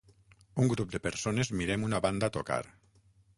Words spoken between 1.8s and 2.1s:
una